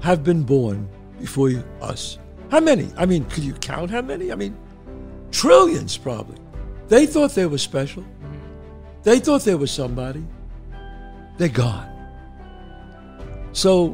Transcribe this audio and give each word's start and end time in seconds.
have 0.00 0.24
been 0.24 0.42
born 0.42 0.88
before 1.20 1.50
us. 1.80 2.18
How 2.50 2.60
many? 2.60 2.90
I 2.96 3.06
mean, 3.06 3.24
could 3.26 3.44
you 3.44 3.54
count 3.54 3.90
how 3.90 4.02
many? 4.02 4.32
I 4.32 4.34
mean, 4.34 4.56
trillions 5.30 5.96
probably. 5.96 6.38
They 6.88 7.06
thought 7.06 7.34
they 7.34 7.46
were 7.46 7.58
special. 7.58 8.04
They 9.02 9.20
thought 9.20 9.42
they 9.42 9.54
were 9.54 9.66
somebody. 9.66 10.26
They're 11.36 11.48
gone. 11.48 11.86
So, 13.52 13.90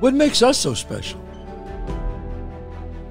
what 0.00 0.14
makes 0.14 0.42
us 0.42 0.58
so 0.58 0.74
special? 0.74 1.20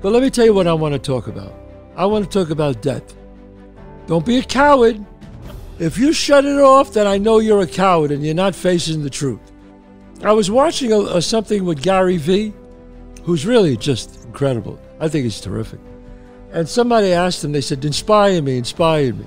But 0.02 0.14
let 0.14 0.24
me 0.24 0.30
tell 0.30 0.46
you 0.46 0.54
what 0.54 0.68
I 0.68 0.74
want 0.74 0.94
to 0.94 1.00
talk 1.00 1.28
about. 1.28 1.54
I 1.96 2.06
want 2.06 2.30
to 2.30 2.40
talk 2.40 2.50
about 2.50 2.82
death. 2.82 3.16
Don't 4.08 4.26
be 4.26 4.38
a 4.38 4.44
coward. 4.44 5.04
If 5.80 5.98
you 5.98 6.14
shut 6.14 6.46
it 6.46 6.60
off, 6.60 6.94
then 6.94 7.08
I 7.08 7.18
know 7.18 7.40
you're 7.40 7.62
a 7.62 7.68
coward 7.68 8.12
and 8.12 8.24
you're 8.24 8.34
not 8.34 8.56
facing 8.56 9.04
the 9.04 9.10
truth. 9.10 9.51
I 10.24 10.34
was 10.34 10.52
watching 10.52 10.94
a, 10.94 11.00
a, 11.00 11.22
something 11.22 11.66
with 11.66 11.82
Gary 11.82 12.18
Vee, 12.18 12.54
who's 13.24 13.46
really 13.46 13.76
just 13.76 14.24
incredible. 14.24 14.80
I 15.00 15.08
think 15.08 15.24
he's 15.24 15.42
terrific. 15.42 15.80
And 16.52 16.70
somebody 16.70 17.12
asked 17.12 17.44
him, 17.44 17.54
they 17.54 17.62
said, 17.62 17.84
Inspire 17.84 18.42
me, 18.42 18.58
inspire 18.58 19.14
me. 19.14 19.26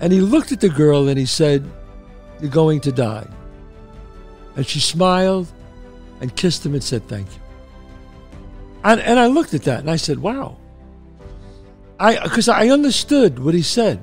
And 0.00 0.12
he 0.12 0.20
looked 0.20 0.52
at 0.52 0.60
the 0.60 0.68
girl 0.68 1.08
and 1.08 1.18
he 1.18 1.26
said, 1.26 1.68
You're 2.40 2.50
going 2.50 2.80
to 2.80 2.92
die. 2.92 3.26
And 4.56 4.66
she 4.66 4.80
smiled 4.80 5.52
and 6.20 6.34
kissed 6.34 6.64
him 6.64 6.72
and 6.72 6.82
said, 6.82 7.06
Thank 7.08 7.26
you. 7.26 7.40
And, 8.84 9.00
and 9.00 9.18
I 9.18 9.26
looked 9.26 9.52
at 9.52 9.64
that 9.64 9.80
and 9.80 9.90
I 9.90 9.96
said, 9.96 10.18
Wow. 10.18 10.58
I 12.00 12.22
Because 12.22 12.48
I 12.48 12.68
understood 12.68 13.38
what 13.38 13.52
he 13.52 13.62
said. 13.62 14.00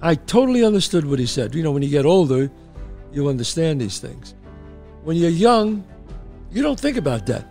I 0.00 0.14
totally 0.14 0.64
understood 0.64 1.06
what 1.06 1.18
he 1.18 1.26
said. 1.26 1.54
You 1.54 1.62
know, 1.62 1.72
when 1.72 1.82
you 1.82 1.88
get 1.88 2.06
older, 2.06 2.50
you 3.12 3.28
understand 3.28 3.80
these 3.80 3.98
things. 3.98 4.34
When 5.04 5.16
you're 5.18 5.30
young, 5.30 5.84
you 6.50 6.62
don't 6.62 6.80
think 6.80 6.96
about 6.96 7.26
death. 7.26 7.44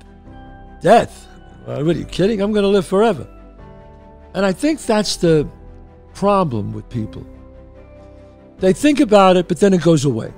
Death? 0.82 1.28
Uh, 1.68 1.82
what 1.84 1.96
are 1.96 2.00
you 2.00 2.06
kidding? 2.06 2.42
I'm 2.42 2.52
going 2.52 2.64
to 2.64 2.70
live 2.70 2.86
forever. 2.86 3.28
And 4.34 4.46
I 4.46 4.52
think 4.52 4.82
that's 4.82 5.18
the 5.18 5.48
problem 6.14 6.74
with 6.74 6.90
people. 6.90 7.26
They 8.58 8.74
think 8.74 9.00
about 9.00 9.38
it, 9.38 9.48
but 9.48 9.60
then 9.60 9.74
it 9.74 9.82
goes 9.84 10.04
away. 10.04 10.34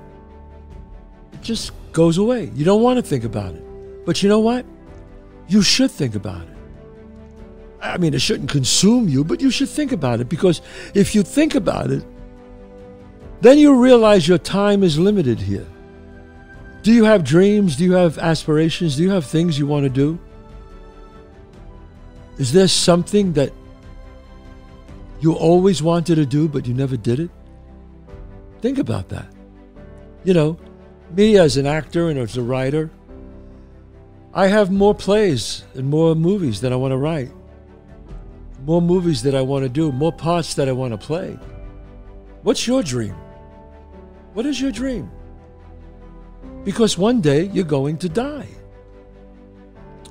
It 1.32 1.42
just 1.42 1.72
goes 1.92 2.18
away. 2.18 2.50
You 2.54 2.64
don't 2.64 2.82
want 2.82 2.98
to 2.98 3.02
think 3.02 3.24
about 3.24 3.54
it. 3.54 3.64
But 4.04 4.22
you 4.22 4.28
know 4.28 4.40
what? 4.40 4.66
You 5.48 5.62
should 5.62 5.90
think 5.90 6.14
about 6.14 6.42
it. 6.42 6.56
I 7.80 7.96
mean, 7.96 8.12
it 8.12 8.20
shouldn't 8.20 8.50
consume 8.50 9.08
you, 9.08 9.24
but 9.24 9.40
you 9.40 9.50
should 9.50 9.68
think 9.68 9.92
about 9.92 10.20
it 10.20 10.28
because 10.28 10.60
if 10.94 11.14
you 11.14 11.22
think 11.22 11.54
about 11.54 11.90
it, 11.90 12.04
then 13.40 13.58
you 13.58 13.74
realize 13.74 14.28
your 14.28 14.38
time 14.38 14.82
is 14.82 14.98
limited 14.98 15.38
here. 15.38 15.66
Do 16.86 16.92
you 16.92 17.02
have 17.02 17.24
dreams? 17.24 17.74
Do 17.74 17.82
you 17.82 17.94
have 17.94 18.16
aspirations? 18.16 18.94
Do 18.94 19.02
you 19.02 19.10
have 19.10 19.24
things 19.24 19.58
you 19.58 19.66
want 19.66 19.82
to 19.82 19.90
do? 19.90 20.20
Is 22.38 22.52
there 22.52 22.68
something 22.68 23.32
that 23.32 23.52
you 25.18 25.32
always 25.32 25.82
wanted 25.82 26.14
to 26.14 26.24
do 26.24 26.46
but 26.46 26.64
you 26.64 26.74
never 26.74 26.96
did 26.96 27.18
it? 27.18 27.30
Think 28.60 28.78
about 28.78 29.08
that. 29.08 29.26
You 30.22 30.32
know, 30.32 30.60
me 31.10 31.36
as 31.38 31.56
an 31.56 31.66
actor 31.66 32.08
and 32.08 32.20
as 32.20 32.36
a 32.36 32.42
writer, 32.42 32.92
I 34.32 34.46
have 34.46 34.70
more 34.70 34.94
plays 34.94 35.64
and 35.74 35.90
more 35.90 36.14
movies 36.14 36.60
that 36.60 36.72
I 36.72 36.76
want 36.76 36.92
to 36.92 36.98
write, 36.98 37.32
more 38.64 38.80
movies 38.80 39.24
that 39.24 39.34
I 39.34 39.42
want 39.42 39.64
to 39.64 39.68
do, 39.68 39.90
more 39.90 40.12
parts 40.12 40.54
that 40.54 40.68
I 40.68 40.72
want 40.72 40.92
to 40.92 40.98
play. 40.98 41.36
What's 42.42 42.64
your 42.64 42.84
dream? 42.84 43.16
What 44.34 44.46
is 44.46 44.60
your 44.60 44.70
dream? 44.70 45.10
Because 46.64 46.98
one 46.98 47.20
day 47.20 47.44
you're 47.52 47.64
going 47.64 47.98
to 47.98 48.08
die. 48.08 48.48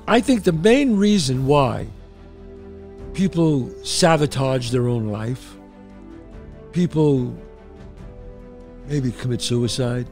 I 0.08 0.20
think 0.20 0.44
the 0.44 0.52
main 0.52 0.96
reason 0.96 1.46
why 1.46 1.88
people 3.12 3.70
sabotage 3.82 4.70
their 4.70 4.88
own 4.88 5.08
life, 5.08 5.56
people 6.72 7.34
maybe 8.86 9.10
commit 9.10 9.42
suicide. 9.42 10.06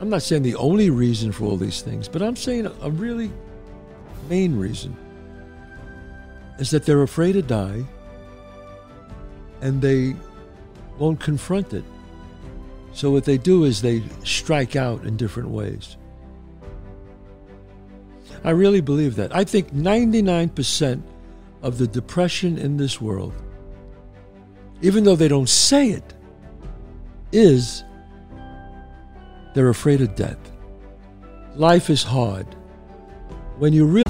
I'm 0.00 0.08
not 0.08 0.22
saying 0.22 0.42
the 0.42 0.54
only 0.54 0.90
reason 0.90 1.32
for 1.32 1.44
all 1.44 1.56
these 1.56 1.82
things, 1.82 2.08
but 2.08 2.22
I'm 2.22 2.36
saying 2.36 2.66
a 2.80 2.90
really 2.90 3.30
main 4.28 4.58
reason 4.58 4.96
is 6.58 6.70
that 6.70 6.84
they're 6.84 7.02
afraid 7.02 7.32
to 7.32 7.42
die 7.42 7.82
and 9.60 9.82
they 9.82 10.14
won't 10.98 11.18
confront 11.20 11.72
it. 11.72 11.84
So 12.92 13.10
what 13.10 13.24
they 13.24 13.38
do 13.38 13.64
is 13.64 13.82
they 13.82 14.02
strike 14.24 14.76
out 14.76 15.04
in 15.04 15.16
different 15.16 15.50
ways. 15.50 15.96
I 18.42 18.50
really 18.50 18.80
believe 18.80 19.16
that. 19.16 19.34
I 19.34 19.44
think 19.44 19.72
99% 19.72 21.02
of 21.62 21.78
the 21.78 21.86
depression 21.86 22.58
in 22.58 22.76
this 22.76 23.00
world, 23.00 23.34
even 24.80 25.04
though 25.04 25.16
they 25.16 25.28
don't 25.28 25.48
say 25.48 25.90
it, 25.90 26.14
is 27.32 27.84
they're 29.54 29.68
afraid 29.68 30.00
of 30.00 30.14
death. 30.14 30.38
Life 31.54 31.90
is 31.90 32.02
hard. 32.02 32.46
When 33.58 33.72
you 33.72 33.84
really 33.84 34.09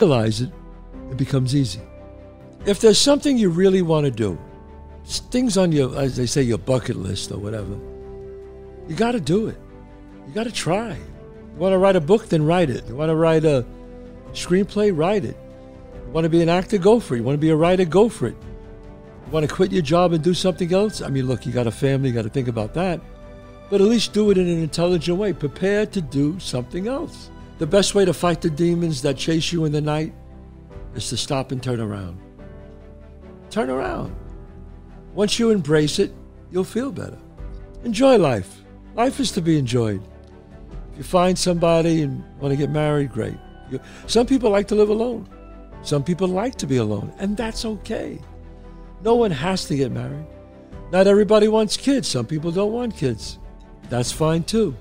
Realize 0.00 0.42
it, 0.42 0.52
it 1.10 1.16
becomes 1.16 1.56
easy. 1.56 1.80
If 2.66 2.80
there's 2.80 2.98
something 2.98 3.36
you 3.36 3.50
really 3.50 3.82
want 3.82 4.04
to 4.04 4.12
do, 4.12 4.38
things 5.04 5.58
on 5.58 5.72
your, 5.72 5.98
as 5.98 6.16
they 6.16 6.26
say, 6.26 6.40
your 6.42 6.58
bucket 6.58 6.94
list 6.94 7.32
or 7.32 7.38
whatever, 7.38 7.76
you 8.86 8.94
got 8.94 9.12
to 9.12 9.20
do 9.20 9.48
it. 9.48 9.58
You 10.28 10.32
got 10.34 10.44
to 10.44 10.52
try. 10.52 10.90
You 10.92 11.56
want 11.56 11.72
to 11.72 11.78
write 11.78 11.96
a 11.96 12.00
book, 12.00 12.28
then 12.28 12.44
write 12.44 12.70
it. 12.70 12.86
You 12.86 12.94
want 12.94 13.10
to 13.10 13.16
write 13.16 13.44
a 13.44 13.66
screenplay, 14.34 14.96
write 14.96 15.24
it. 15.24 15.36
You 16.06 16.12
want 16.12 16.26
to 16.26 16.30
be 16.30 16.42
an 16.42 16.48
actor, 16.48 16.78
go 16.78 17.00
for 17.00 17.14
it. 17.14 17.18
You 17.18 17.24
want 17.24 17.34
to 17.34 17.40
be 17.40 17.50
a 17.50 17.56
writer, 17.56 17.84
go 17.84 18.08
for 18.08 18.28
it. 18.28 18.36
You 19.26 19.32
want 19.32 19.48
to 19.48 19.52
quit 19.52 19.72
your 19.72 19.82
job 19.82 20.12
and 20.12 20.22
do 20.22 20.32
something 20.32 20.72
else? 20.72 21.02
I 21.02 21.08
mean, 21.08 21.26
look, 21.26 21.44
you 21.44 21.50
got 21.50 21.66
a 21.66 21.72
family, 21.72 22.10
you 22.10 22.14
got 22.14 22.22
to 22.22 22.30
think 22.30 22.46
about 22.46 22.72
that. 22.74 23.00
But 23.68 23.80
at 23.80 23.88
least 23.88 24.12
do 24.12 24.30
it 24.30 24.38
in 24.38 24.46
an 24.46 24.62
intelligent 24.62 25.18
way. 25.18 25.32
Prepare 25.32 25.86
to 25.86 26.00
do 26.00 26.38
something 26.38 26.86
else. 26.86 27.30
The 27.58 27.66
best 27.66 27.94
way 27.94 28.04
to 28.04 28.14
fight 28.14 28.40
the 28.40 28.50
demons 28.50 29.02
that 29.02 29.16
chase 29.16 29.52
you 29.52 29.64
in 29.64 29.72
the 29.72 29.80
night 29.80 30.14
is 30.94 31.08
to 31.08 31.16
stop 31.16 31.50
and 31.50 31.60
turn 31.60 31.80
around. 31.80 32.20
Turn 33.50 33.68
around. 33.68 34.14
Once 35.12 35.40
you 35.40 35.50
embrace 35.50 35.98
it, 35.98 36.14
you'll 36.52 36.62
feel 36.62 36.92
better. 36.92 37.18
Enjoy 37.82 38.16
life. 38.16 38.62
Life 38.94 39.18
is 39.18 39.32
to 39.32 39.40
be 39.40 39.58
enjoyed. 39.58 40.00
If 40.92 40.98
you 40.98 41.02
find 41.04 41.36
somebody 41.36 42.02
and 42.02 42.22
want 42.38 42.52
to 42.52 42.56
get 42.56 42.70
married, 42.70 43.10
great. 43.10 43.36
Some 44.06 44.26
people 44.26 44.50
like 44.50 44.68
to 44.68 44.76
live 44.76 44.88
alone. 44.88 45.28
Some 45.82 46.04
people 46.04 46.28
like 46.28 46.54
to 46.56 46.66
be 46.66 46.76
alone, 46.76 47.12
and 47.18 47.36
that's 47.36 47.64
okay. 47.64 48.20
No 49.02 49.14
one 49.16 49.30
has 49.30 49.66
to 49.66 49.76
get 49.76 49.92
married. 49.92 50.26
Not 50.90 51.06
everybody 51.06 51.48
wants 51.48 51.76
kids. 51.76 52.08
Some 52.08 52.26
people 52.26 52.50
don't 52.50 52.72
want 52.72 52.96
kids. 52.96 53.38
That's 53.88 54.12
fine 54.12 54.44
too. 54.44 54.76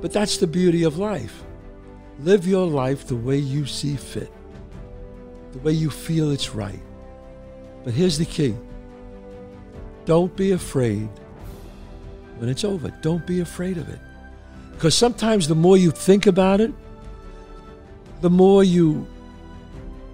But 0.00 0.12
that's 0.12 0.38
the 0.38 0.46
beauty 0.46 0.84
of 0.84 0.98
life. 0.98 1.44
Live 2.22 2.46
your 2.46 2.66
life 2.66 3.06
the 3.06 3.16
way 3.16 3.38
you 3.38 3.64
see 3.64 3.96
fit, 3.96 4.30
the 5.52 5.58
way 5.60 5.72
you 5.72 5.90
feel 5.90 6.30
it's 6.30 6.54
right. 6.54 6.82
But 7.84 7.94
here's 7.94 8.18
the 8.18 8.26
key 8.26 8.54
don't 10.04 10.34
be 10.36 10.52
afraid 10.52 11.08
when 12.38 12.48
it's 12.48 12.64
over. 12.64 12.90
Don't 13.00 13.26
be 13.26 13.40
afraid 13.40 13.78
of 13.78 13.88
it. 13.88 14.00
Because 14.72 14.94
sometimes 14.94 15.46
the 15.46 15.54
more 15.54 15.76
you 15.76 15.90
think 15.90 16.26
about 16.26 16.60
it, 16.60 16.72
the 18.20 18.30
more 18.30 18.64
you 18.64 19.06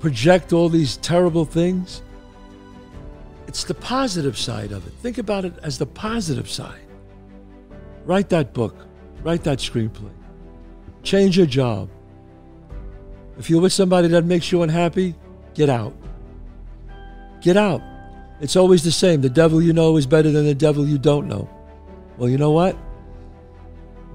project 0.01 0.53
all 0.53 0.69
these 0.69 0.97
terrible 0.99 1.45
things, 1.45 2.03
it's 3.47 3.65
the 3.65 3.75
positive 3.75 4.37
side 4.37 4.73
of 4.73 4.87
it. 4.87 4.93
Think 5.03 5.19
about 5.19 5.45
it 5.45 5.55
as 5.63 5.79
the 5.79 5.87
positive 5.87 6.49
side. 6.49 6.81
Write 8.05 8.29
that 8.29 8.53
book, 8.53 8.77
write 9.23 9.43
that 9.45 9.59
screenplay, 9.59 10.13
change 11.03 11.37
your 11.37 11.47
job. 11.47 11.89
If 13.39 13.51
you're 13.51 13.61
with 13.61 13.73
somebody 13.73 14.09
that 14.09 14.25
makes 14.25 14.51
you 14.51 14.63
unhappy, 14.63 15.15
get 15.55 15.69
out. 15.69 15.95
Get 17.41 17.57
out. 17.57 17.83
It's 18.41 18.57
always 18.57 18.83
the 18.85 18.93
same. 18.93 19.21
The 19.21 19.31
devil 19.31 19.63
you 19.63 19.73
know 19.73 19.97
is 19.97 20.07
better 20.07 20.31
than 20.31 20.45
the 20.45 20.55
devil 20.55 20.87
you 20.87 20.99
don't 20.99 21.29
know. 21.29 21.49
Well, 22.19 22.29
you 22.29 22.39
know 22.39 22.53
what? 22.53 22.75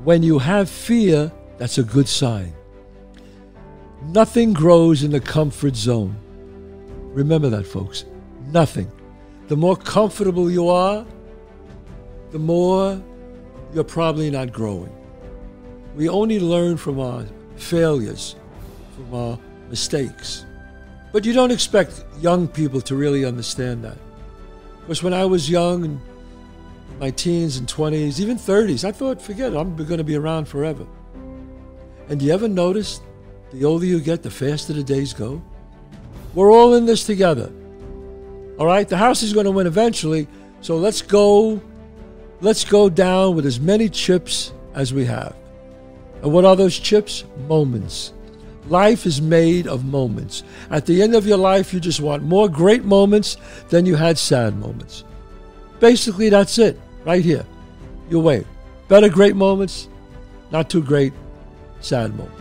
When 0.04 0.24
you 0.24 0.40
have 0.40 0.70
fear, 0.70 1.32
that's 1.58 1.78
a 1.78 1.84
good 1.84 2.08
sign. 2.08 2.54
Nothing 4.04 4.54
grows 4.54 5.04
in 5.04 5.12
the 5.12 5.20
comfort 5.20 5.76
zone. 5.76 6.16
Remember 7.14 7.50
that, 7.50 7.68
folks. 7.68 8.06
Nothing. 8.48 8.92
The 9.48 9.56
more 9.56 9.76
comfortable 9.76 10.50
you 10.50 10.70
are, 10.70 11.06
the 12.32 12.40
more 12.40 13.02
you're 13.74 13.84
probably 13.84 14.32
not 14.32 14.52
growing. 14.52 14.92
We 15.96 16.10
only 16.10 16.40
learn 16.40 16.78
from 16.78 17.00
our 17.00 17.26
failures, 17.58 18.36
from 19.06 19.14
our 19.14 19.34
uh, 19.34 19.38
mistakes. 19.70 20.46
But 21.12 21.26
you 21.26 21.34
don't 21.34 21.52
expect 21.52 22.04
young 22.20 22.48
people 22.48 22.82
to 22.82 22.96
really 22.96 23.26
understand 23.26 23.84
that. 23.84 23.98
Because 24.82 25.04
when 25.04 25.14
I 25.14 25.26
was 25.26 25.50
young, 25.50 25.84
and 25.86 26.02
my 27.00 27.12
teens 27.12 27.58
and 27.58 27.68
20s, 27.68 28.20
even 28.20 28.38
30s, 28.38 28.84
I 28.86 28.92
thought, 28.92 29.22
forget 29.22 29.54
it, 29.54 29.58
I'm 29.58 29.76
going 29.76 29.98
to 29.98 30.04
be 30.04 30.16
around 30.16 30.48
forever. 30.48 30.86
And 32.10 32.20
do 32.20 32.26
you 32.26 32.34
ever 32.34 32.48
notice 32.48 33.02
the 33.52 33.66
older 33.66 33.86
you 33.86 34.00
get, 34.00 34.24
the 34.24 34.32
faster 34.32 34.74
the 34.74 34.84
days 34.84 35.14
go. 35.14 35.42
We're 36.34 36.52
all 36.52 36.76
in 36.76 36.86
this 36.86 37.06
together. 37.06 37.52
All 38.58 38.66
right? 38.66 38.88
The 38.88 38.98
house 38.98 39.24
is 39.24 39.34
going 39.34 39.46
to 39.46 39.52
win 39.52 39.68
eventually, 39.68 40.28
so 40.62 40.78
let's 40.78 41.02
go 41.02 41.62
let's 42.40 42.64
go 42.64 42.90
down 42.90 43.36
with 43.36 43.46
as 43.46 43.60
many 43.60 43.90
chips 43.90 44.54
as 44.74 44.94
we 44.94 45.06
have. 45.06 45.36
And 46.24 46.32
what 46.32 46.46
are 46.46 46.56
those 46.56 46.80
chips? 46.80 47.26
Moments. 47.48 48.14
Life 48.68 49.06
is 49.06 49.22
made 49.22 49.68
of 49.68 49.86
moments. 49.86 50.44
At 50.70 50.86
the 50.86 51.02
end 51.02 51.16
of 51.16 51.26
your 51.26 51.38
life, 51.38 51.74
you 51.74 51.80
just 51.80 52.00
want 52.00 52.24
more 52.24 52.48
great 52.48 52.86
moments 52.86 53.38
than 53.70 53.86
you 53.86 53.96
had 53.96 54.18
sad 54.18 54.58
moments. 54.58 55.04
Basically, 55.80 56.30
that's 56.30 56.58
it, 56.58 56.80
right 57.04 57.24
here. 57.24 57.46
You 58.10 58.20
wait. 58.20 58.46
Better 58.88 59.10
great 59.10 59.36
moments, 59.36 59.88
not 60.52 60.70
too 60.70 60.84
great 60.84 61.14
sad 61.80 62.16
moments. 62.16 62.41